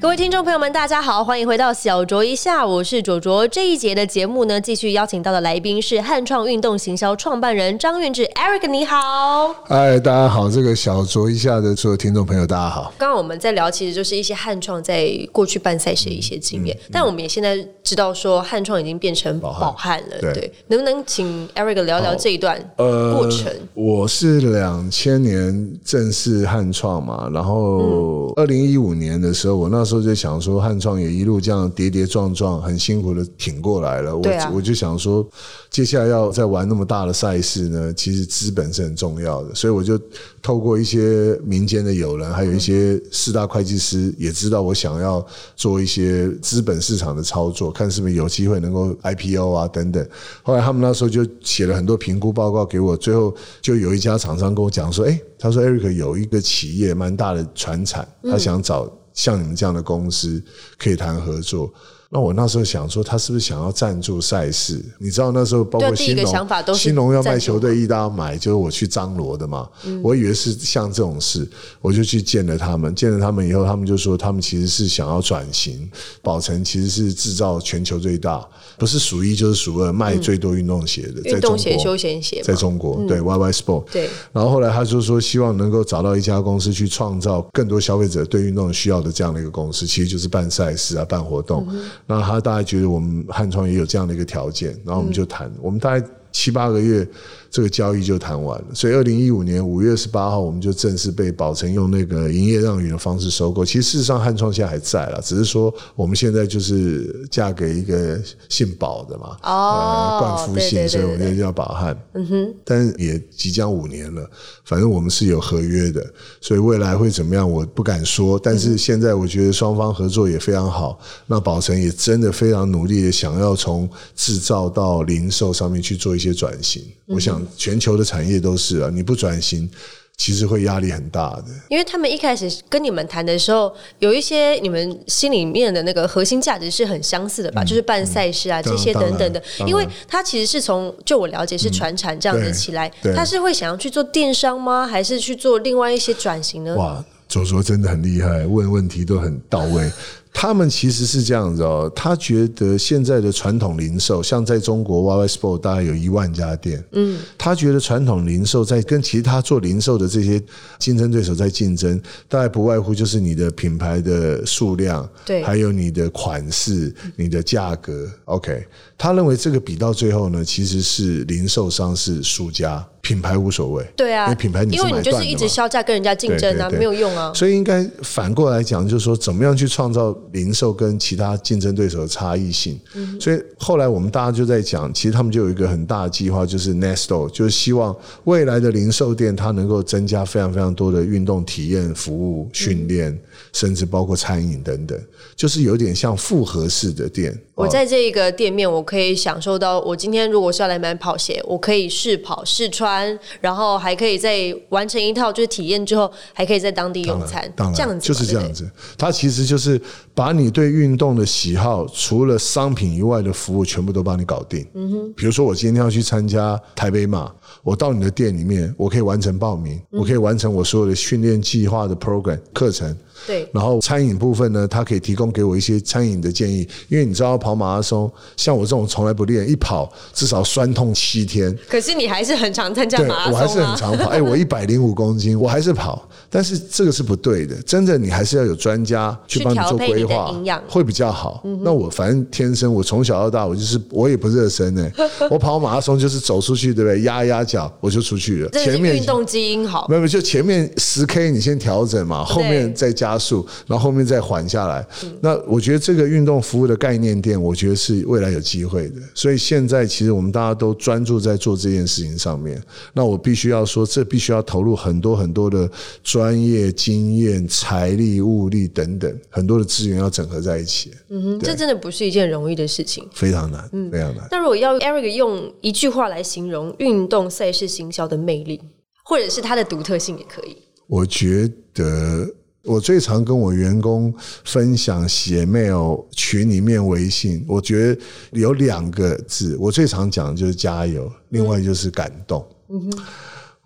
[0.00, 3.46] 各位听众朋友们，大家好，欢迎回到小卓一下，我是卓卓。
[3.46, 9.54] 这一节的节目呢，继续邀请到的来宾是汉创运动行销创办人张运志 Eric，你好。
[9.66, 12.90] 嗨，大家好，这个小卓一下的所有听众朋友，大家好。
[12.96, 23.52] 刚刚我们在聊，其实就是一些汉创在过去办赛事的一些经验，但我们也现在知道说汉创已经变成宝汉了，对对，能不能请 Eric 聊聊这一段呃过程？
[23.74, 34.14] 我是两千年正式汉创嘛，然后二零一五年的时候，我那时候就想说，汉创也一路这样跌跌撞撞，很辛苦的挺过来了。
[34.14, 35.26] 我啊我就想说，
[35.70, 39.98] 接下来要再玩那么大的赛事呢，其实资本是很重要的，所以我就
[40.42, 45.24] 透过一些民间的友人，还有一些四大会计师，也知道我想要
[45.56, 50.06] 做一些资本市场的操作，看是不是有机会能够 IPO 啊等等。
[50.42, 60.42] 后来他们那时候就写了很多评估报告给我，最后就有一家厂商跟我讲说，哎、他说 Eric 有一个企业蛮大的船产，他想找像你们这样的公司
[60.78, 61.72] 可以谈合作。
[62.12, 64.84] 那我那时候想说，他是不是想要赞助赛事？
[64.98, 69.68] 你知道那时候包括新农新农要卖球队，一大要买，就是我去张罗的嘛。
[69.84, 71.48] 嗯我以为是像这种事，
[71.80, 72.92] 我就去见了他们。
[72.96, 75.88] 见了他们以后，他们就说他们其实是想要转型。
[76.20, 78.44] 宝城其实是制造全球最大，
[78.76, 91.68] 不是数一就是数二，卖最多运动鞋的，在运动鞋、中国休闲鞋，在中国，对 YY Sport，对然后后来他就说，希望能够找到一家公司去创造更多消费者对运动需要的这样的一个公司，其实就是办赛事啊、办活动。
[92.06, 97.06] 那他大概觉得我们汉创也有这样的一个条件，然后我们就谈，我们大概七八个月。
[97.50, 103.64] 这个交易就谈完了，所以二零一五年五月十八号，我们就正式被宝城用那个营业让与的方式收购。
[103.64, 111.96] 其实事实上，汉创现在还在了，只是说我们现在就是嫁给一个姓宝的嘛，哦呃，冠夫姓，所以我们对就叫宝汉。
[112.14, 114.30] 嗯哼，但是也即将五年了，
[114.64, 116.06] 反正我们是有合约的，
[116.40, 118.38] 所以未来会怎么样，我不敢说。
[118.38, 126.84] 但是现在我觉得双方合作也非常好，那宝城也真的非常努力的想要从制造到零售上面去做一些转型。
[127.06, 129.68] 我想全球的产业都是啊，你不转型，
[130.16, 131.44] 其实会压力很大的。
[131.68, 144.86] 因为他们一开始跟你们谈的时候，有一些你们心里面的那个核心价值是很相似的吧，就是办赛事啊、这些等等的因为他其实是从就我了解是传产这样子起来，对他是会想要去做电商吗？
[144.86, 146.74] 还是去做另外一些转型呢？
[146.76, 149.90] 哇，左卓真的很厉害，问问题都很到位。
[150.32, 160.40] 他们其实是这样子哦，他觉得现在的传统零售，像在中国 YY Sport 大概有一万家店，嗯，他觉得传统零售在跟其他做零售的这些
[160.78, 165.42] 竞争对手在竞争，大概不外乎就是你的品牌的数量，对。
[165.42, 168.64] 还有你的款式、你的价格，OK。
[168.96, 176.78] 他认为这个比到最后呢，其实是零售商是输家，品牌无所谓，对啊，因为品牌你因为你就是一直销价跟人家竞争啊，对对对。
[176.78, 177.32] 没有用啊。
[177.34, 182.78] 所以应该反过来讲，就是说怎么样去创造零售跟其他竞争对手的差异性。
[182.94, 187.94] 嗯所以后来我们大家就在讲，其实他们就有一个很大的计划，就是 Nesto，就是希望
[188.24, 193.18] 未来的零售店它能够增加非常非常多的运动体验服务、训练，
[193.52, 194.98] 甚至包括餐饮等等，
[195.36, 197.38] 就是有点像复合式的店。
[197.54, 208.52] 我哦在这一个店面，我可以享受到，我今天如果是要来买跑鞋，我可以试跑试穿，然后还可以在完成一套就是体验之后，还可以在当地用餐，当然这样子就是这样。
[208.54, 208.70] 子。
[208.96, 209.78] 它其实就是
[210.20, 214.66] 把你对运动的喜好，除了商品以外的服务，全部都帮你搞定。
[214.74, 217.32] 嗯哼，比如说我今天要去参加台北马，
[217.62, 222.94] 我到你的店里面，我可以完成报名，嗯我可以完成我所有的训练计划的 program 课程。
[223.26, 231.54] 对然后餐饮部分呢，它可以提供给我一些餐饮的建议，因为你知道跑马拉松，像我这种从来不练，一跑至少酸痛七天。
[231.68, 234.10] 可是你还是很常参加对，马拉松啊，我还是很常跑。
[234.10, 236.06] 哎，我一百零五公斤，我还是跑。
[236.30, 240.32] 但是这个是不对的，真的，你还是要有专家去帮你做规划
[240.68, 241.44] 会比较好。
[241.62, 244.88] 那我反正天生，我从小到大，我就是我也不热身呢、
[245.28, 247.02] 我跑马拉松就是走出去，对不对？
[247.02, 248.50] 压一压脚我就出去了。
[248.50, 249.96] 前面运动基因好没。
[249.96, 254.86] 有，没有就前面十 K 你先调整嘛，后面再加速，然后后面再缓下来。
[255.20, 259.00] 那我觉得这个运动服务的概念店，我觉得是未来有机会的。
[259.14, 262.62] 所以现在其实我们大家都专注在做这件事情上面。
[262.92, 265.68] 那我必须要说，这必须要投入很多很多的
[266.04, 273.08] 专业经验、财力、物力等等很多的资源要整合在一起，嗯哼，这真的不是一件容易的事情。
[273.12, 274.26] 非常难，非常难。
[274.30, 278.60] 那如果要 Eric 用一句话来形容运动赛事行销的魅力，
[279.04, 280.56] 或者是它的独特性也可以。
[280.86, 282.28] 我觉得
[282.64, 284.12] 我最常跟我员工
[284.44, 288.00] 分享写 mail 群里面微信，我觉得
[288.32, 292.46] 有两个字，我最常讲的就是加油，另外就是感动。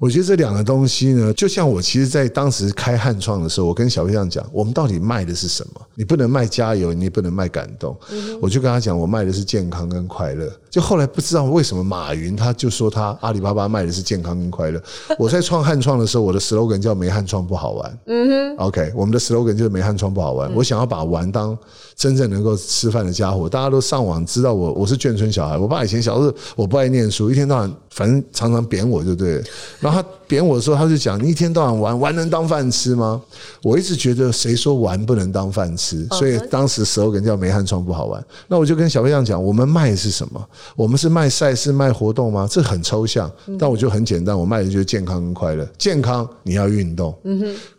[0.00, 5.80] 我觉得这两个东西呢，就像我其实，在当时开汉创的时候，我跟小飞象讲，我们到底卖的是什么？
[5.94, 7.96] 你不能卖加油，你也不能卖感动。
[8.40, 10.50] 我就跟他讲，我卖的是健康跟快乐。
[10.68, 14.82] 就后来不知道为什么马云他就说他阿里巴巴卖的是健康跟快乐。
[15.16, 17.98] 我在创汉创的时候，我的 slogan 叫没汉创不好玩。
[18.06, 20.52] 嗯哼，OK，我们的 slogan 就是没汉创不好玩。
[20.52, 21.56] 我想要把玩当
[21.94, 23.48] 真正能够吃饭的家伙。
[23.48, 25.56] 大家都上网知道我我是眷村小孩。
[25.56, 29.44] 我爸以前小时候我不爱念书，一天到晚反正常常扁我就对了。
[29.84, 33.20] 然后他贬我的时候，他就讲你一天到晚玩玩能当饭吃吗？
[33.62, 38.24] 我一直觉得谁说玩不能当饭吃，所以当时 slogan 叫没汉创不好玩。
[38.48, 40.42] 那我就跟小飞象讲，我们卖的是什么？
[40.74, 42.48] 我们是卖赛事、卖活动吗？
[42.50, 45.68] 这很抽象，但我就很简单，我卖的就是健康跟快乐。
[45.76, 47.14] 健康你要运动，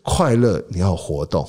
[0.04, 1.44] 快乐你要活动。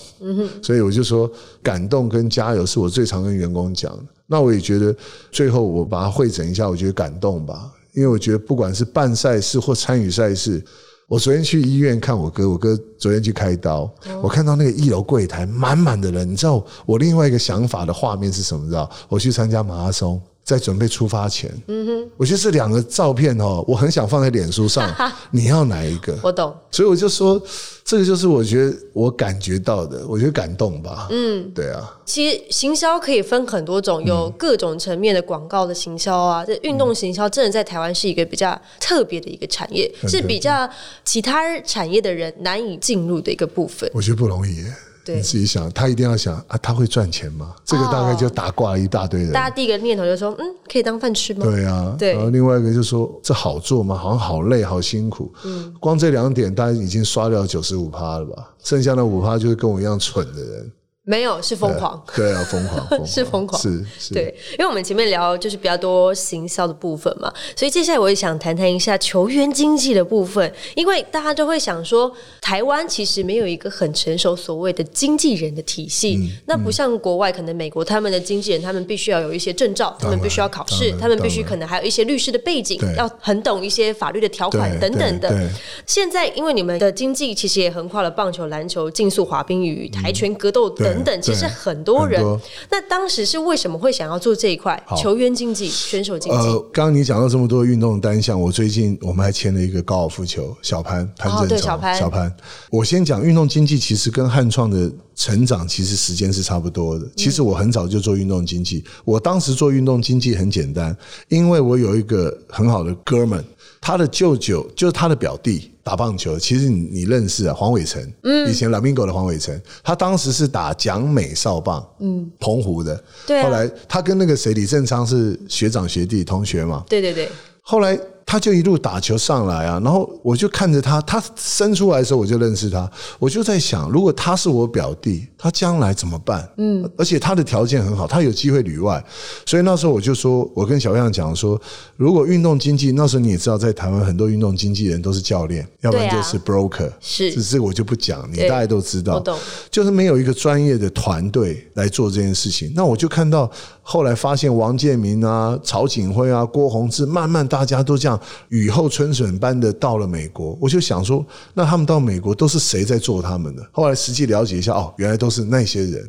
[0.62, 1.30] 所以我就说，
[1.62, 4.02] 感动跟加油是我最常跟员工讲的。
[4.26, 4.96] 那我也觉得，
[5.30, 10.62] 最后我把它汇整一下，我觉得感动吧，因为我觉得不管是办赛事或参与赛事。
[11.08, 13.88] 我昨天去医院看我哥，我哥昨天去开刀，
[14.20, 18.64] 我看到那个一楼柜台满满的人，你知道我另外一个想法的画面是什么？
[18.64, 18.90] 你知道？
[19.08, 24.88] 我去参加马拉松，在准备出发前，嗯哼，我觉得这两个照片哦，我很想放在脸书上。
[25.32, 26.16] 你要哪一个？
[26.22, 26.56] 我懂。
[26.70, 27.42] 所以我就说，
[27.84, 31.08] 这个就是我觉得我感觉到的，我觉得感动吧。
[31.10, 31.92] 嗯，对啊。
[32.04, 36.44] 其实行销可以分很多种，有各种层面的广告的行销啊。
[36.44, 40.70] 这运动行销真的在台湾是一个比较特别的一个产业，是比较
[41.04, 43.90] 其他产业的人难以进入的一个部分。
[43.92, 44.72] 我觉得不容易耶。
[45.14, 47.54] 你自己想，他一定要想啊，他会赚钱吗？
[47.64, 49.32] 这个大概就打挂一大堆人。
[49.32, 51.44] 大家第一个念头就说，嗯，可以当饭吃吗？
[51.44, 52.14] 对啊，对。
[52.14, 53.96] 然后另外一个就说，这好做吗？
[53.96, 55.32] 好像好累，好辛苦。
[55.44, 58.50] 嗯，光这两点，大家已经刷掉九十五趴了吧？
[58.62, 60.72] 剩下的五趴就是跟我一样蠢的人。
[61.08, 62.02] 没有，是疯狂。
[62.16, 63.62] 对啊，疯狂， 是疯狂。
[63.62, 64.12] 是是。
[64.12, 70.52] 对，因为我们前面聊就是比较多行销的部分嘛，所以接下来我也想谈谈一下球员经济的部分。
[70.74, 76.28] 因为大家都会想说，台湾其实没有一个很成熟所谓的经纪人的体系。
[76.44, 85.48] 那不像国外，可能美国他们的经纪人，他们必须要有一些证照，他们必须要考试，他们必须可能还有一些律师的背景，要很懂一些法律的条款等等的。
[85.86, 90.95] 现在因为你们的经济其实也横跨了棒球、篮球、竞速、滑冰与跆拳、格斗等。
[90.96, 92.22] 等等，其实很多人。
[92.70, 96.38] 那当时是为什么会想要做这一块球员经济、选手经济？
[96.38, 102.34] 呃，刚刚你讲到这么多运动单项，我最近我们还签了一个高尔夫球小潘潘正小潘小潘。
[102.70, 107.06] 我先讲运动经济，其实跟汉创的成长其实时间是差不多的。
[107.16, 110.96] 其实我很早就做运动经济，我当时做运动经济很简单，
[111.28, 113.44] 因为我有一个很好的哥们。
[113.78, 127.30] 他的舅舅就是他的表弟打棒球，其实你你认识啊，黄伟成，嗯，以前蓝冰狗的黄伟成，他当时是打蒋美少棒，嗯，澎湖的，对，后来他跟那个谁李正昌是学长学弟同学嘛，对对对，
[127.60, 127.96] 后来。
[128.26, 132.90] 他就一路打球上来啊，然后我就看着他，他生出来的时候我就认识他，
[133.20, 136.46] 我就在想，如果他是我表弟，他将来怎么办？
[136.56, 139.02] 嗯，而且他的条件很好，他有机会旅外，
[139.46, 141.58] 所以那时候我就说，我跟小样讲说，
[141.96, 149.22] 如果运动经济，那时候你也知道，在台湾很多运动经纪人都是教练，要不然就是 broker，是，只是我就不讲，你大家都知道，
[149.70, 153.48] 就是没有一个专业的团队来做这件事情，那我就看到。
[153.88, 158.15] 后来发现王建民啊、曹景辉啊、郭宏志，慢慢大家都这样
[158.48, 160.56] 雨后春笋般的到了美国。
[160.60, 161.24] 我就想说，
[161.54, 163.66] 那他们到美国都是谁在做他们的？
[163.72, 166.08] 后来实际了解一下，哦，原来都是那些人。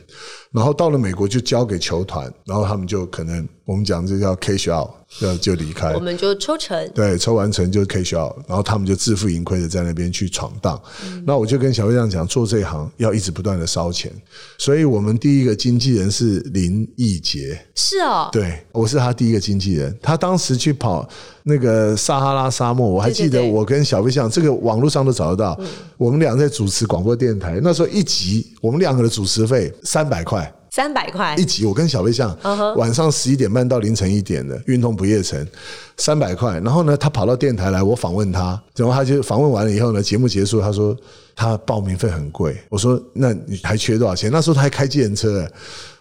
[0.51, 10.81] 然后到了美国就交给球团，然后他们就可能我们讲这叫 cash out，要就离开，我们就抽成，对，抽完成就 cash out，然后他们就自负盈亏的在那边去闯荡。
[11.25, 14.09] 那我就跟小飞样讲，做这一行要一直不断的烧钱，
[14.57, 21.05] 所以我们第一个经纪人是林奕杰，是哦，对，我是他第一个经纪人，他当时去跑
[21.43, 25.59] 那个撒哈拉沙漠，我还记得我跟小飞象这个网络上都找得到，
[25.97, 30.49] 我们俩在主持广播电台，那时候一集我们两个的主持费三百块。
[30.77, 32.37] 三百块一集，我跟小飞象
[32.75, 35.43] 晚上十一点半到凌晨一点的运动不夜城，
[35.97, 36.59] 三百块。
[36.59, 40.95] 然后呢，他跑到电台来，我访问他，然后他就访问完了以后呢，节目结束，他说
[41.35, 42.55] 他报名费很贵。
[42.69, 44.31] 我说那你还缺多少钱？
[44.31, 45.51] 那时候他还开计程车。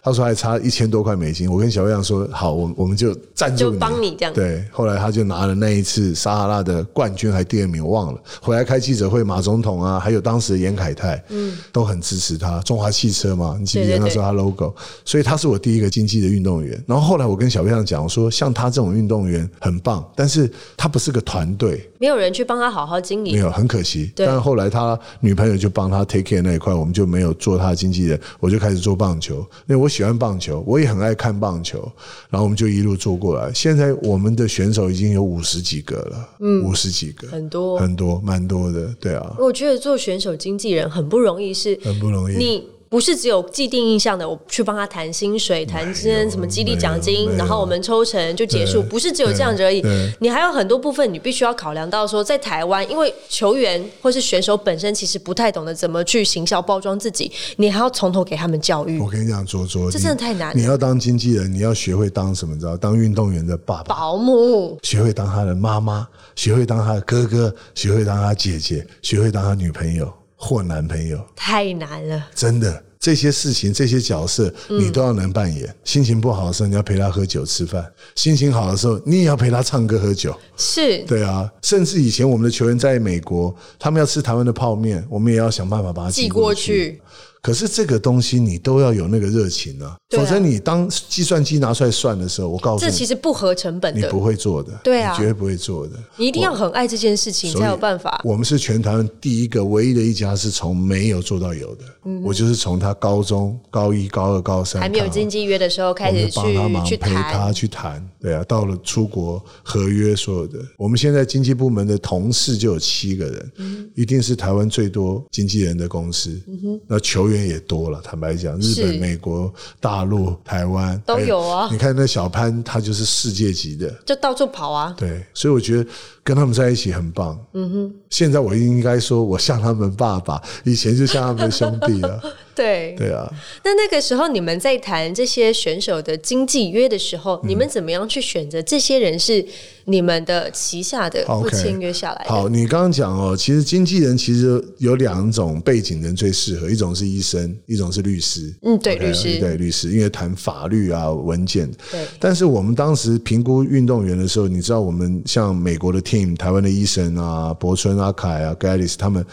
[0.07, 4.33] 他说还差一千多块美金，我跟小飞象说好，我我们就赞助你，就帮你这样。
[4.33, 8.19] 对，后来他就拿了那一次撒哈拉的冠军，还第二名，我忘了。
[8.41, 12.59] 回来开记者会，马总统啊，还有当时的严凯泰，嗯，都很支持他。
[12.61, 14.73] 中华汽车嘛，你记不记得那时候他 logo？
[15.03, 16.81] 所以他是我第一个经济的运动员。
[16.87, 24.11] 然后后来我跟小飞象讲说，像他这种运动员很棒，但是他不是个团队，没有人去帮他好好经营，没有，很可惜。
[24.15, 29.37] 但后来他女朋友就帮他 take care 那一块，我们就没有做他的经纪人，我就开始做棒球，
[29.67, 31.91] 因为我喜欢棒球，我也很爱看棒球，
[32.29, 33.51] 然后我们就一路做过来。
[33.51, 39.35] 现在我们的选手已经有五十几个了，嗯，五十几个，很多很多，蛮多的，对啊。
[39.39, 42.35] 我觉得做选手经纪人很不容易，是很不容易。
[42.37, 42.76] 你。
[42.89, 48.83] 不是只有既定印象的，我去帮他谈薪水、谈薪什么激励奖金，然后我们抽成就结束。
[48.83, 49.83] 不是只有这样子而已，
[50.19, 52.07] 你还有很多部分你必须要考量到。
[52.07, 58.99] 说在台湾，因为球员或是选手本身其实不太懂得怎么去行销包装自己，你还要从头给他们教育。
[58.99, 60.57] 我跟你讲，卓卓，这真的太难。
[60.57, 62.57] 你要当经纪人，你要学会当什么？
[62.57, 62.77] 知道？
[62.77, 71.19] 当运动员的爸爸、保姆，学会当他的妈妈，学会当他的哥哥，学会当他姐姐，学会当他女朋友或男朋友。
[71.35, 72.83] 太难了，真的。
[72.99, 75.73] 这些事情、这些角色，你都要能扮演。
[75.83, 77.81] 心情不好的时候，你要陪他喝酒吃饭；
[78.15, 80.35] 心情好的时候，你也要陪他唱歌喝酒。
[80.57, 81.49] 是，对啊。
[81.61, 86.99] 甚至以前我们的球员在美国，他们要吃台湾的泡面，我们也要想办法把它寄过去。
[87.41, 95.93] 可是这个东西你都要有那个热情啊，否则你当计算机拿出来算的时候，我告诉你，这其实不合成本的，你不会做的，对啊，绝对不会做的。
[96.15, 98.19] 你一定要很爱这件事情才有办法。
[98.23, 101.83] 我们是全台湾第一个、唯一的一家是从没有做到有的。
[102.23, 106.41] 我就是从他高中高一、高二、高三还没有经纪约的时候开始去
[106.85, 113.51] 去陪他去谈，对啊，到了出国合约所有的，我们现在经济部门的同事就有七个人，
[113.93, 116.41] 一定是台湾最多经纪人的公司。
[116.87, 121.67] 那球员也多了，坦白讲，日本、美国、大陆、台湾都有啊。
[121.71, 124.93] 你看那小潘，他就是世界级的，就到处跑啊。
[124.97, 125.89] 对，所以我觉得
[126.23, 127.37] 跟他们在一起很棒。
[127.53, 132.21] 嗯哼，现在我应该说，我像他们爸爸，以前就像他们的兄弟了。
[132.57, 133.31] 对对啊，
[133.63, 139.45] 那那个时候你们在谈这些选手的经纪约的时候，你们怎么样去选择这些人是
[139.85, 142.25] 你们的旗下的不签约下来？
[142.27, 148.53] 好，你刚刚讲哦，其实经纪人其实有两种背景人最适合，一种是医生，一种是律师。
[148.63, 151.71] 嗯，对，律师，对律师，因为谈法律啊文件。
[151.91, 152.05] 对。
[152.19, 159.23] 但是我们当时评估运动员的时候，你知道，我们像美国的 team、台湾的医生啊、博春、阿凯啊、盖里斯他们。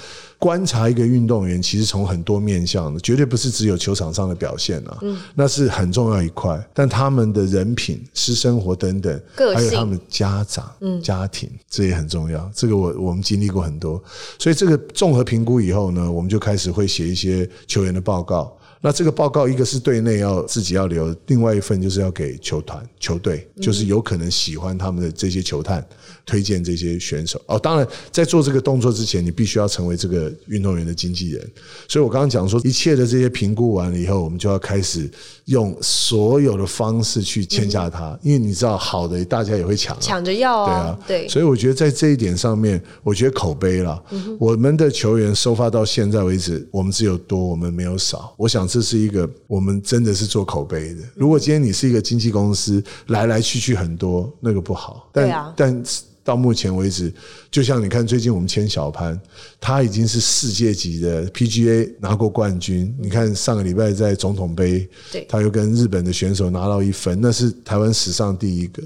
[0.45, 4.99] 观察一个运动员，其实从很多面向的，绝对不是只有球场上的表现啊，
[5.35, 6.63] 那是很重要一块。
[6.75, 9.23] 但他们的人品、私生活等等，
[9.55, 10.71] 还有他们家长、
[11.03, 12.51] 家庭，这也很重要。
[12.55, 13.99] 这个我我们经历过很多，
[14.39, 18.55] 所以这个综合评估以后呢，我们就开始会写一些球员的报告。
[18.85, 25.83] 那这个报告，一个是对内要自己要留，另外一份就是要给球团、球队，就是有可能喜欢他们的这些球探。
[26.27, 31.51] 推荐这些选手哦，当然在做这个动作之前，你必须要成为这个运动员的经纪人。
[31.87, 35.07] 所以我刚刚讲说，一切的这些评估完了以后，我们就要开始
[35.45, 41.29] 用所有的方式去签下他，因为你知道，好的大家也会抢，抢着要啊，对啊，对。
[41.29, 44.03] 所以我觉得在这一点上面，我觉得口碑了。
[44.39, 48.35] 我们的球员收发到现在为止，我们只有多，我们没有少。
[48.39, 51.03] 我想这是一个我们真的是做口碑的。
[51.15, 55.09] 如果今天你是一个经纪公司，来来去去很多，那个不好。
[55.13, 55.81] 对啊，但。
[56.27, 57.13] 到目前为止，
[57.51, 59.21] 就像你看，最近我们签小潘，
[59.61, 62.97] 他已经是世界级的 PGA 拿过冠军。
[62.99, 64.89] 你看上个礼拜在总统杯，
[65.29, 68.83] 他又跟日本的选手拿到一分，那是台湾史上第一个。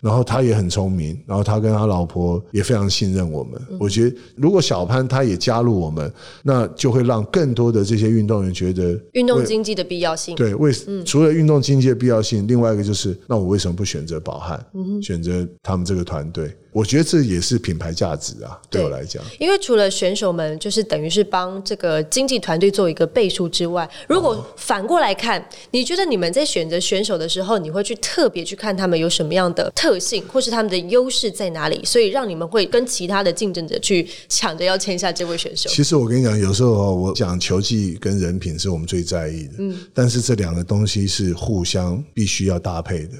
[0.00, 3.60] 然后他也很聪明，然后他跟他老婆也非常信任我们。
[3.78, 10.34] 我觉得如果小潘他也加入我们，那就会让更多的这些运动员觉得运动经济的必要性。
[10.36, 10.72] 对，为
[11.04, 14.64] 除了运动经济的必要性，另外一个就是，那我为什么不选择宝汉，
[15.02, 16.50] 选择他们这个团队？
[16.72, 19.22] 我觉得这也是品牌价值啊，对我来讲。
[19.38, 35.68] 因为除了选手们，就是等于是帮这个经纪团队做一个背书之外，如果反过来看，你觉得你们在选择选手的时候，你会去特别去看他们有什么样的特性，或是他们的优势在哪里，所以让你们会跟其他的竞争者去抢着要签下这位选手。
[35.70, 43.14] 其实我跟你讲，有时候我讲球技跟人品是我们最在意的，嗯，但是这两个东西是互相必须要搭配的。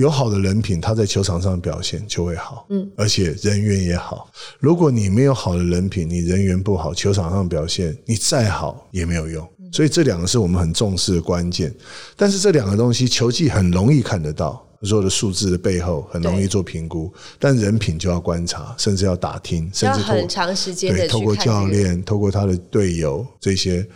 [0.00, 4.30] 有好的人品，他在球场上表现就会好，嗯，而且人缘也好。
[4.58, 9.46] 如果你没有好的人品，你人缘不好，球场上表现你再好也没有用。
[9.70, 11.70] 所以这两个是我们很重视的关键。
[12.16, 23.86] 但是这两个东西，球技很容易看得到，所有的数字的背后很容易做评估，但人品就要观察，甚至要打听，甚至很长时间的，透过教练，透过他的队友这些。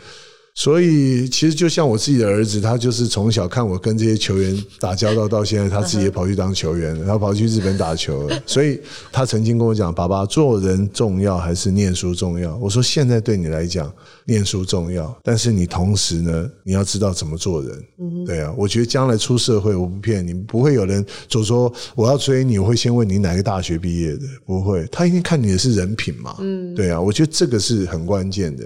[0.54, 8.40] 所以其实就像我自己的儿子，他就是从小看我跟这些球员打交道，到现在他自己也跑去当球员了，他跑去日本打球了。
[8.46, 8.80] 所以
[9.10, 13.92] 他曾经跟我讲：“爸爸，做人重要还是念书重要？”我说：“现在对你来讲，
[14.26, 17.84] 念书重要，但是你同时呢，你要知道怎么做人。
[18.24, 26.36] 对啊，我觉得将来出社会，我不骗你，不会有人就说我要追你，我会先问你哪个大学毕业的，不会，他一定看你的是人品嘛。
[26.38, 28.64] 嗯，对啊，我觉得这个是很关键的。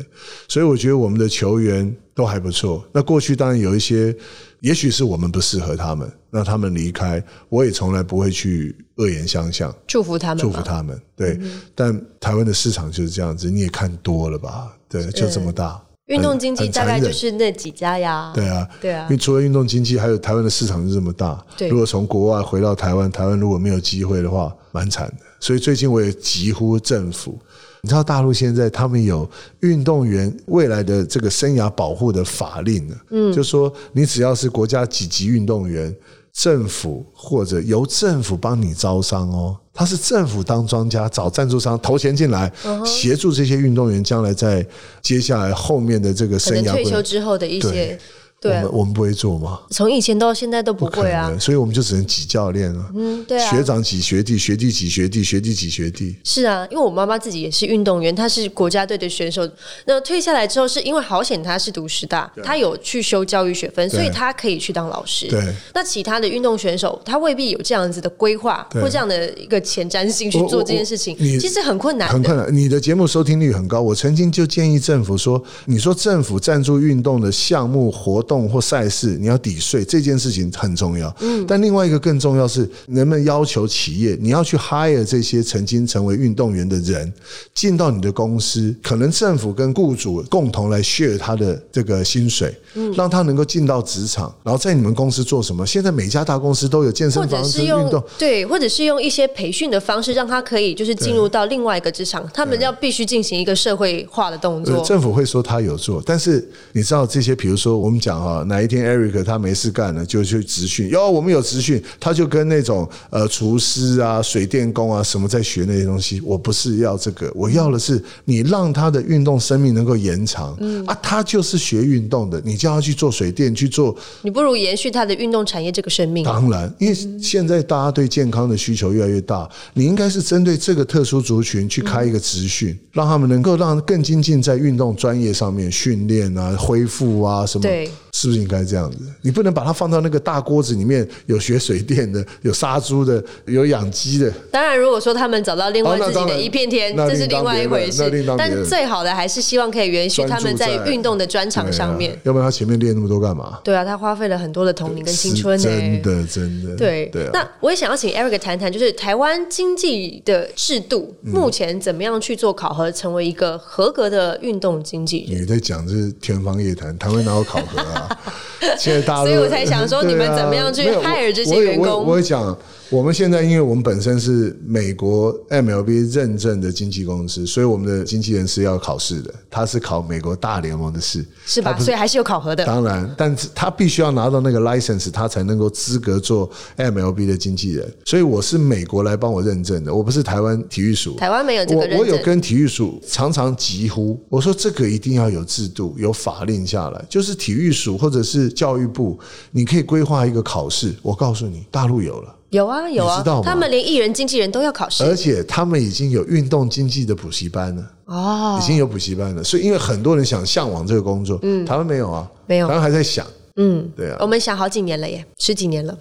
[0.49, 1.78] 所以我觉得我们的球员。
[2.19, 2.85] 都还不错。
[2.93, 4.13] 那过去当然有一些，
[4.59, 11.01] 也许是我们不适合他们，那他们离开，我也从来不会去恶言相向，祝福他们，祝福他们。
[11.15, 11.39] 对，
[11.77, 14.77] 但台湾的市场就是这样子，你也看多了吧？
[14.89, 15.81] 对，就这么大。
[16.07, 18.33] 运动经济大概就是那几家呀。
[18.35, 19.05] 对啊，对啊。
[19.05, 21.41] 因为除了运动经济，还有台湾的市场就这么大。
[21.57, 25.25] 对如果从国外回到台湾，台湾如果没有机会的话，蛮惨的。
[25.39, 27.39] 所以最近我也急呼政府。
[27.83, 29.29] 你知道大陆现在他们有
[29.61, 32.97] 运动员未来的这个生涯保护的法令呢？
[33.11, 35.95] 嗯，就说你只要是国家几级运动员，
[36.33, 42.53] 政府或者由政府帮你招商哦，他是政府当庄家找赞助商投钱进来，
[42.85, 44.67] 协助这些运动员将来在
[45.01, 47.99] 接下来后面的这个生涯退休之后的一些。
[48.45, 49.59] 我们我们不会做吗？
[49.71, 52.91] 从以前到现在都不会啊，所以我们就只能挤教练了。
[52.95, 56.15] 嗯，对啊，学长挤学弟，学弟挤学弟，学弟挤学弟。
[56.23, 59.49] 是啊，因为我妈妈自己也是运动员，她是国家队的选手。
[59.87, 65.27] 那退下来之后，是因为好险她是读师大，她有去修教育学分，所以她可以去当老师。
[65.27, 65.43] 对。
[65.75, 72.55] 那其他的运动选手，他未必有这样子的规划或这样的一个前瞻性去做这件事情，其实很困难，很困难。
[72.55, 87.11] 你的节目收听率很高，我曾经就建议政府说：“你说政府赞助运动的项目、活动或赛事。”你要抵税这件事情很重要，嗯，但另外一个更重要是，人们要求企业你要去 hire 这些曾经成为运动员的人
[87.55, 95.67] 进到你的公司，可能政府跟雇主共同来 share 他的这个薪水，嗯，让他能够进到职场，然后在你们公司做什么？
[95.67, 104.85] 现在每家大公司都有健身房，是运动，对，或者是用一些培训的方式，让他可以就是进入到另外一个职场，他们要必须进行一个社会化的动作。
[104.85, 108.89] 政府会说他有做，但是你知道这些，比如说我们讲哈，哪一天。
[108.89, 110.89] Eric 他没事干了，就去职训。
[110.89, 116.21] 哟，我们有职训，他就跟那种呃厨师啊、水电工啊什么在学那些东西。
[116.23, 120.57] 我不是要这个，我要的是你让他的运动生命能够延长。
[120.61, 126.25] 嗯啊，他就是学运动的，你叫他去做水电去做，你不如延续他的运动产业这个生命。
[126.25, 137.63] 当然，因为现在大家对健康的需求越来越大，你应该是针对这个特殊族群去开一个职训，让他们能够让更精进在运动专业上面训练啊、恢复啊什么。
[137.63, 137.91] 对。
[138.21, 138.99] 是不是应该这样子？
[139.23, 144.29] 你不能把它放到那个大锅子里面，有学水电的，有杀猪的，有养鸡的。
[144.51, 148.11] 当然，如果说他们找到另外自己的一片天，这是另外一回事。
[148.37, 152.19] 但最好的还是希望可以允许他们在运动的专场上面。
[152.25, 153.61] 要不然他前面练那么多干嘛？
[153.63, 155.65] 对啊，他花费了很多的童年跟青春呢。
[155.65, 156.75] 真的，真的。
[156.75, 157.31] 对对。
[157.33, 165.43] 那我也想要请 Eric 谈谈，就是台湾经济的制度目前怎么样去做考核，成为一个合格的运动经济人？
[165.43, 168.07] 你在讲这是天方夜谭，台湾哪有考核啊？
[168.79, 172.05] 所以我才想说，你们怎么样去 hire 这些员工？
[172.05, 172.43] 我会讲。
[172.43, 172.57] 我
[173.03, 179.33] 们现在，因为我们本身是美国 MLB 认证的经纪公司，所以我们的经纪人是要考试的。
[179.51, 181.79] 他是考美国大联盟的试，是吧？
[181.79, 182.65] 所以还是有考核的。
[182.65, 187.93] 当然，但是他必须要拿到那个 license，他才能够资格做 MLB 的经纪人。
[188.07, 191.17] 所以我是美国来帮我认证的，我不是台湾体育署。
[191.17, 191.99] 台湾没有这个认证。
[191.99, 199.19] 我有跟体育署常常疾呼，我说这个一定要有制度、有法令下来，就是体育署或者是教育部，
[199.51, 200.95] 你可以规划一个考试。
[201.03, 202.35] 我告诉你，大陆有了。
[202.51, 207.91] 有啊有啊，他们连艺人经纪人都要考试，而且他们已经有运动经济的补习班了。
[208.07, 209.45] 哦，已经有补习班了。
[209.45, 215.97] 所以因为很多人想向往这个工作，嗯，台湾没有啊，没有，台湾还在想，嗯，对啊，我们想好几年了耶，十几年了。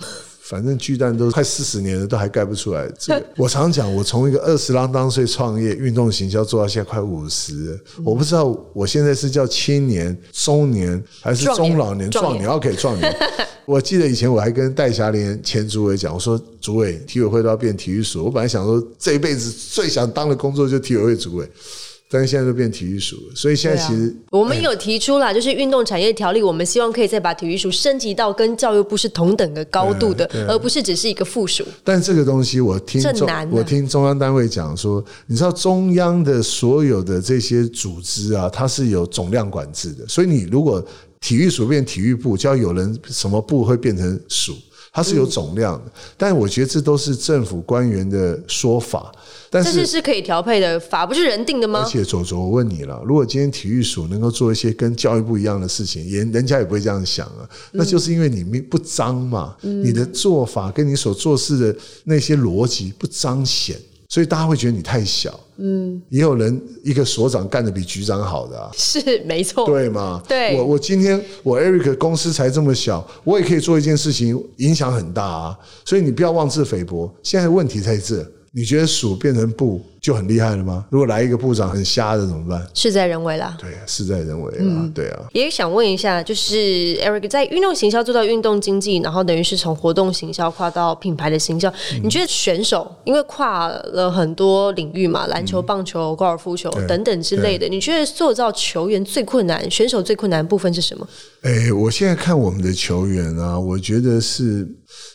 [0.50, 2.90] 反正巨蛋都快四十年了，都还盖不出来。
[2.98, 12.48] 这个 我常讲，我从一个二十啷当岁创业，运动行销做到现在快五十，我不知道我现在是叫青年、中年还是中老年、壮年？
[12.50, 13.14] OK，壮年。
[13.66, 18.24] 我记得以前我还跟戴霞莲前主委讲，我说主委体委会都要变体育署。
[18.24, 21.50] 我本来想说这一辈子最想当的工作就体委会主委。
[22.10, 31.65] 但是现在都变体育署了，所以现在其实我们有提出了，就是运动产业条例，我们希望可以再把体育署升级到跟教育部是同等的高度的，而不是只是一个附属。
[31.84, 40.82] 但这个东西我听中我听中央单位讲说，你知道中央的所有的这些组织啊，它是有总量管制的，所以你如果
[41.20, 44.56] 体育署变体育部，就要有人什么部会变成署。
[44.98, 45.92] 它是有总量的。
[46.18, 49.12] 但我觉得这都是政府官员的说法，
[49.48, 51.84] 但是是可以调配的，法不是人定的吗？
[51.86, 57.48] 而且左左，我问你了，如果今天体育署能够做一些跟教育部一样的事情，也人家也不会这样想啊。
[57.74, 63.78] 那就是因为你不脏嘛，你的做法跟你所做事的那些逻辑不彰显，
[64.10, 65.40] 所以大家会觉得你太小。
[65.60, 70.22] 嗯，也有人一个所长干的比局长好的啊，是没错，对吗？
[70.28, 75.58] 对，我我今天我 Eric 公司才这么小，我也可以做一件事情，影响很大啊。
[75.84, 77.12] 所以你不要妄自菲薄。
[77.24, 78.26] 现在问题在这，
[78.58, 79.80] 你觉得鼠变成布？
[80.00, 80.86] 就很厉害了吗？
[80.89, 82.65] 如果来一个部长很瞎的怎么办？
[82.74, 83.58] 事在人为啦。
[83.60, 84.89] 对，事在人为啦。
[84.96, 85.20] 对啊。
[85.34, 86.56] 也想问一下，就是
[87.04, 91.72] Eric 在运动行销做到运动经济，然后等于是从活动行销跨到品牌的行销。
[92.02, 101.08] 你觉得选手因为跨了很多领域嘛，篮球、棒球、高尔夫球等等之类的，你觉得塑造球员最困难，选手最困难部分是什么？
[101.41, 104.65] 哎，我现在看我们的球员啊，我觉得是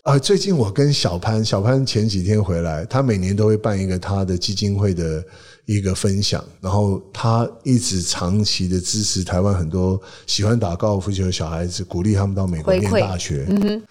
[0.03, 4.93] 啊，最近我跟小潘，小潘前几天回来，他每年都会办一个他的基金会。
[4.93, 5.25] 的
[5.65, 13.47] 一个分享，然后他一直长期的支持台湾很多喜欢打高尔夫球的小孩子，鼓励他们到美国念大学。
[13.49, 13.83] 嗯哼，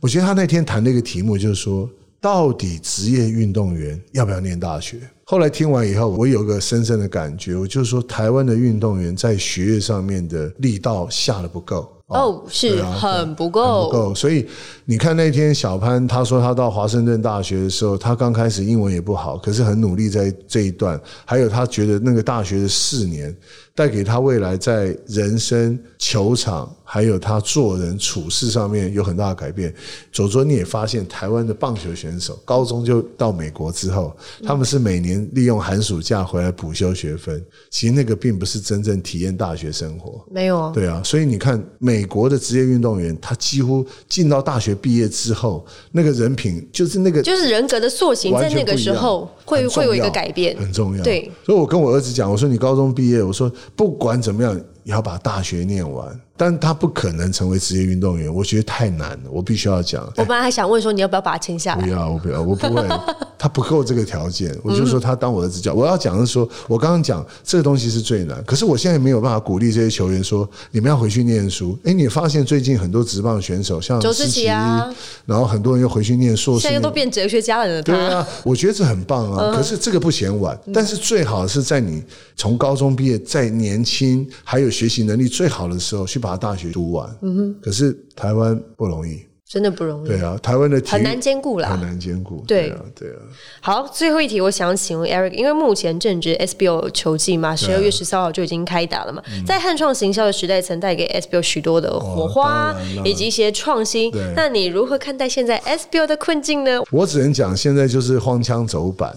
[0.00, 4.98] 我觉得他那天谈那个题目就是说，到底职业运动员要不要念大学？
[5.24, 11.92] 后来听完以后，我有个深深的感觉，我就是说，台湾的运动员在学业上面的力道下的不够。
[12.08, 14.14] 哦，是很不够，不够。
[14.14, 14.46] 所以
[14.86, 20.98] 你看那天小潘他说他到华盛顿大学的时候，他刚开始英文也不好，可是很努力在这一段。
[21.26, 23.34] 还有他觉得那个大学的四年
[23.78, 29.72] 带给他未来在人生、球场，还有他做人处事上面有很大的改变。
[30.10, 37.44] 左左你也发现，台湾的棒球选手高中就到美国之后，他们是每年利用寒暑假回来补修学分。
[37.68, 40.72] 其实那个并不是真正体验大学生活，没有啊。
[40.74, 41.98] 对啊，所以你看美。
[41.98, 51.02] 美国的职业运动员，他几乎进到大学毕业之后，那个人品就是那个，就是人格的塑形，在那个时候会会有一个改变，很重要。
[51.02, 54.54] 对，所以我跟我儿子讲，我说你高中毕业，我说不管怎么样，
[54.84, 56.18] 也要把大学念完。
[56.36, 59.30] 但他不可能成为职业运动员，我觉得太难了。
[59.30, 60.04] 我必须要讲。
[60.16, 61.82] 我本来还想问说，你要不要把他签下来？
[61.82, 62.88] 不要，我不要，我不会。
[63.38, 65.72] 他不够这个条件，我就说他当我的支教。
[65.72, 71.78] 我要讲的是说，我刚刚讲这个东西是最难，可是我现在没有办法鼓励这些球员说，你们要回去念书。
[71.84, 74.92] 哎，你发现最近很多职棒选手，像周志奇啊，
[75.24, 77.80] 然后很多人又回去念硕士，现在都变哲学家了。
[77.82, 79.54] 对啊，我觉得这很棒啊。
[79.54, 82.02] 可是这个不嫌晚，但是最好是在你
[82.34, 87.08] 从高中毕业，在年轻还有学习能力最好的时候，去把大学读完。
[87.22, 90.08] 嗯哼，可是台湾不容易，真的不容易。
[90.08, 92.44] 对啊，台湾的很难兼顾啦，很难兼顾。
[92.46, 93.16] 对啊，对啊。
[93.60, 104.12] 好，最后一题，我想请问 Eric，因为目前正值 SBO 球季嘛，十二月十三号就已经开打了嘛，在汉创行销的时代，曾带给 SBO 许多的火花以及一些创新。
[104.36, 106.82] 那你如何看待现在 SBO 的困境呢？
[106.90, 109.16] 我只能讲，现在就是荒腔走板。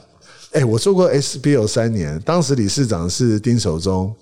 [0.54, 4.14] 哎，我做过 SBO 三年，当时理事长是丁守中。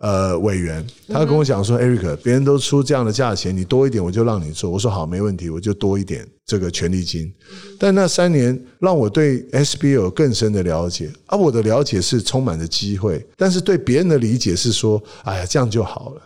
[0.00, 4.70] 呃，委员，他跟我讲说，Eric，别人都出这样的价钱，你多一点我就让你做。
[4.70, 7.30] 我说好，没问题，我就多一点这个权利金。
[7.78, 16.22] 但那三年让我对 SBL 有更深的了解，而我的了解是充满着机会，但是对别人的理解是说，哎呀，这样就好了。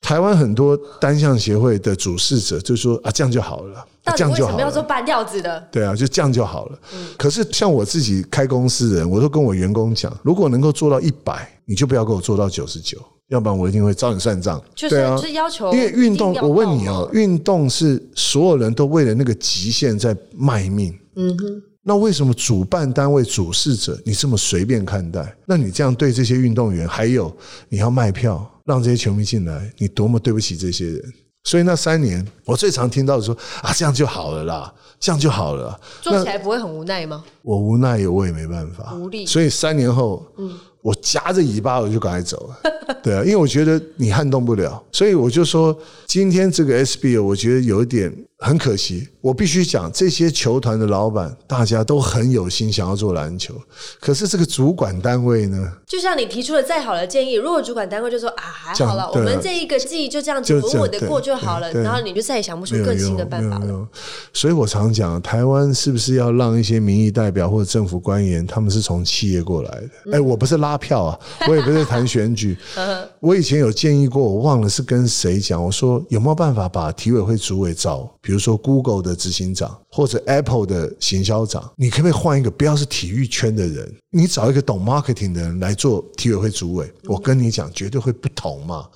[0.00, 3.84] 台湾很多单项协会的主事者就说啊，这样就好了，
[4.16, 4.60] 这样就好了。
[4.60, 5.66] 要做半吊子的？
[5.72, 6.78] 对啊，就这样就好了。
[7.16, 14.62] 可是像我自己开公司的人，我都跟我员工讲，如果能够做到一百，你就不要给我做到九十九，要不然我一定会找你算账。
[14.76, 15.72] 对啊，是要求。
[15.72, 20.96] 因为运动，我问你哦，运动是所有人都为了那个极限在卖命。
[21.16, 21.62] 嗯哼。
[21.88, 25.36] 那为什么主办单位、主事者你这么随便看待？
[25.46, 27.32] 那你这样对这些运动员，还有
[27.68, 31.00] 你要卖票让这些球迷进来，你多么对不起这些人？
[31.44, 35.78] 所以那三年，我最常听到的说啊，这样就好了啦，这样就好了。
[36.02, 37.24] 做起来不会很无奈吗？
[37.42, 39.24] 我无奈，我也没办法，无力。
[39.24, 40.58] 所以三年后，嗯。
[40.82, 42.70] 我夹着尾巴我就赶快走了，
[43.02, 49.08] 对啊，因为我觉得你撼动不了，所以我就说今天这个 SBO 我觉得有一点很可惜。
[49.20, 53.54] 我必须讲，这些球团的老板大家都很有心想要做篮球，
[53.98, 55.72] 可是这个主管单位呢？
[55.84, 63.88] 就像你提出了再好的建议，如果主管单位就说啊还好了，我们这一个季就这样子稳稳的过就好了，然后你就再也想不出更新的办法了。
[64.32, 69.70] 所以我常讲，台湾是不是要让一些民意代表或者政府官员，他们是从企业过来
[70.04, 70.16] 的？
[70.16, 70.76] 哎，我不是拉。
[70.78, 71.18] 票啊！
[71.48, 72.54] 我也不是谈选举。
[73.26, 75.60] 我以前有建议过，我忘了是跟谁讲。
[75.60, 86.88] 我说有没有办法把体委会主委找，比如说 Google 的执行长或者 Apple 的行销长，你可不可以换一个不要是体育圈的人，你找一个懂 marketing 的人来做体委会主委？
[87.06, 88.86] 我跟你讲，绝对会不同嘛。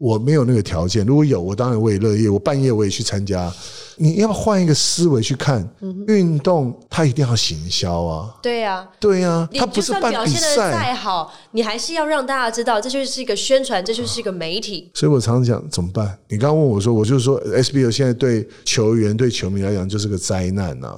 [0.00, 3.52] 我没有那个条件，如果有，我当然我也乐意，我半夜我也去参加。
[3.96, 5.62] 你要换一个思维去看
[6.08, 8.34] 运动，它一定要行销啊。
[8.40, 10.94] 对呀，对呀，你它不就是算办比表现的再。
[10.94, 14.90] 好，你还是要让大家知道，这就是一个宣传，这就是一个媒体。
[14.94, 16.18] 所以我常常讲怎么办？
[16.28, 20.96] 你刚刚问我说，我就是说 SBL 现在对球员、对球迷来讲就是个灾难呐、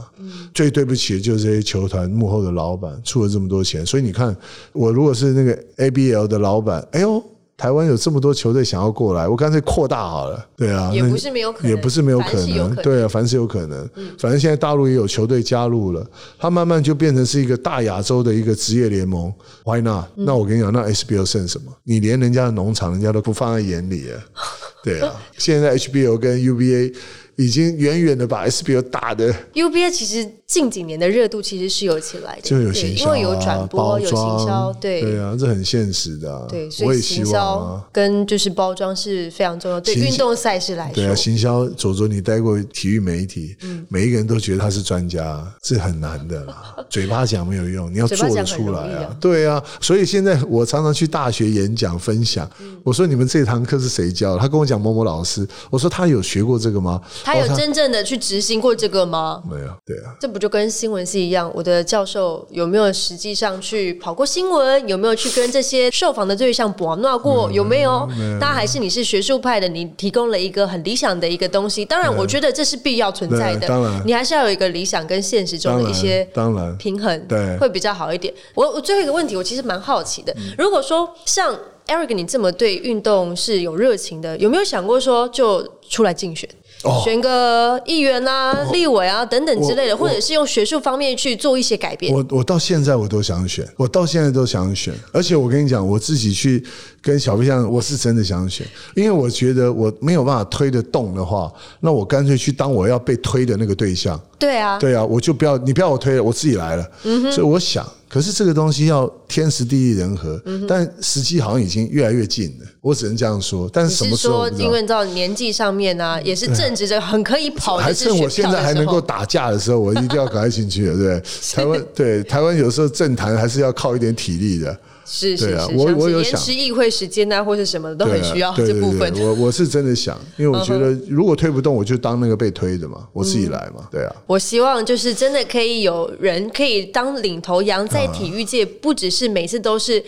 [0.54, 4.36] 最对不起的就是这些球团幕后的老板出了这么多钱，所以你看，
[4.72, 7.20] 我如果是那个 ABL 的老板，哎呦。
[7.62, 10.44] 台湾有这么多球队想要过来，我干脆扩大好了。
[10.56, 12.74] 对啊，也不是没有可能也不是没有可能。
[12.82, 13.88] 对啊，凡是有可能。
[14.18, 16.04] 反正现在大陆也有球队加入了，
[16.40, 19.32] 它慢慢就变成是一个大亚洲的一个职业联盟。
[19.64, 21.72] Why not？、那我跟你讲，那 SBL 剩什么？
[21.84, 24.18] 你连人家的农场人家都不放在眼里啊。
[24.82, 26.92] 对啊，现在 HBL 跟 UBA
[27.36, 36.46] 已经远远的把 SBL 打的 UBA 其实近几年的热度其实是有起来的，就有对行销、啊、因为有转播，有行销，对对啊，这很现实的、啊。
[36.46, 37.82] 对，所以行销。
[37.90, 46.76] 跟就是包装是非常重要，对运动赛事来说对啊，行销左左，你待过体育媒体，嗯每一个人都觉得他是专家，这很难的啦。
[46.90, 49.16] 嘴巴讲没有用，你要做得出来啊啊。
[49.18, 54.38] 对啊，所以现在我常常去大学演讲分享，嗯我说你们这堂课是谁教的？
[54.40, 57.00] 他跟我讲某某老师，我说他有学过这个吗？
[57.24, 59.42] 他有哦真正的去执行过这个吗？
[59.48, 59.68] 没有？
[59.86, 61.48] 对啊，这不就跟新闻是一样？
[61.54, 64.88] 我的教授有没有实际上去跑过新闻？
[64.88, 67.48] 有没有去跟这些受访的对象博闹过？
[67.52, 68.08] 有没有？
[68.40, 71.84] 当然还是你是学术派的，你提供了一个很理想的一个东西。
[71.84, 73.68] 当然，我觉得这是必要存在的。
[73.68, 78.34] 当然你还是要有一个理想跟现实中的一些当然平衡，对会比较好一点。
[78.56, 86.48] 我我最后一个问题，我其实蛮好奇的，如果说像 Eric 你这么对运动是有热情的，有没有想过说就出来竞选？
[86.82, 92.12] 哦选个议员啊、立委啊等等之类的，或者是用学术方面去做一些改变。
[92.12, 96.64] 我我到现在我都想选，我到现在都想选，而且我跟你讲，我自己去
[97.02, 104.18] 跟小飞象，我是真的想选，因为我觉得我没有办法推得动的话，那我干脆去当我要被推的那个对象。
[104.38, 106.90] 对啊，对啊，我就不要你不要我推了，我自己来了。
[107.04, 113.70] 嗯所以我想，可是这个东西要天时地利人和，嗯但时机好像已经越来越近了，我只能这样说。
[113.72, 119.00] 但是什么时候因为你知道年纪上面啊，也是正值着很可以跑的还是趁我现在还能够。
[119.00, 121.22] 打架的时候，我一定要赶快进去了，对不对？
[121.52, 129.12] 台湾对台湾有时候政坛还是要靠一点体力的，是是是，对啊我我有想延迟议会时间啊，或是什么的都很需要这部分。
[129.12, 134.16] 对我我是真的想，因为我觉得嗯如果推不动，我就当那个被推的嘛，我自己来嘛，对啊。
[134.26, 140.02] 我希望就是真的可以有人可以当领头羊，在体育界不只是每次都是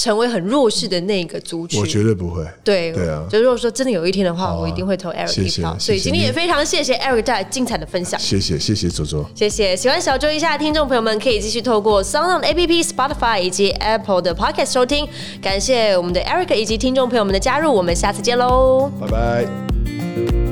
[0.00, 1.78] 成为很弱势的那个族群。
[1.78, 2.42] 我绝对不会。
[2.64, 5.76] 对对啊就如果说真的有一天的话，啊我一定会投 Eric 一票。
[5.78, 8.18] 所以今天也非常谢谢 Eric 带来精彩的分享。
[8.18, 9.28] 谢谢谢谢左左。
[9.34, 15.06] 谢谢，喜欢小周一下的听众朋友们，可以继续透过 Sound On APP、Spotify 以及 Apple 的 Podcast 收听。
[15.42, 18.90] 感谢我们的 Eric 以及听众朋友们的加入，我们下次见喽。
[18.98, 20.49] 拜拜。